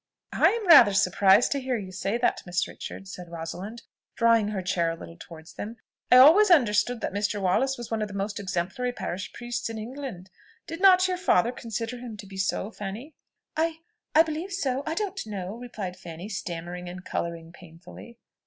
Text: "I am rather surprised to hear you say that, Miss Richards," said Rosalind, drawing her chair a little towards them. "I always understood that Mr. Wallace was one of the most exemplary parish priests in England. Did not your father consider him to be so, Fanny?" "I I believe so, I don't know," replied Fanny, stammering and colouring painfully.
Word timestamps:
"I 0.33 0.49
am 0.53 0.65
rather 0.67 0.95
surprised 0.95 1.51
to 1.51 1.59
hear 1.61 1.77
you 1.77 1.91
say 1.91 2.17
that, 2.17 2.41
Miss 2.43 2.67
Richards," 2.67 3.13
said 3.13 3.29
Rosalind, 3.29 3.83
drawing 4.15 4.47
her 4.47 4.63
chair 4.63 4.89
a 4.89 4.95
little 4.95 5.15
towards 5.15 5.53
them. 5.53 5.77
"I 6.11 6.17
always 6.17 6.49
understood 6.49 7.01
that 7.01 7.13
Mr. 7.13 7.39
Wallace 7.39 7.77
was 7.77 7.91
one 7.91 8.01
of 8.01 8.07
the 8.07 8.15
most 8.15 8.39
exemplary 8.39 8.91
parish 8.93 9.31
priests 9.31 9.69
in 9.69 9.77
England. 9.77 10.31
Did 10.65 10.81
not 10.81 11.07
your 11.07 11.17
father 11.17 11.51
consider 11.51 11.99
him 11.99 12.17
to 12.17 12.25
be 12.25 12.37
so, 12.37 12.71
Fanny?" 12.71 13.13
"I 13.55 13.75
I 14.15 14.23
believe 14.23 14.51
so, 14.53 14.81
I 14.87 14.95
don't 14.95 15.21
know," 15.27 15.53
replied 15.57 15.95
Fanny, 15.97 16.29
stammering 16.29 16.89
and 16.89 17.05
colouring 17.05 17.51
painfully. 17.51 18.17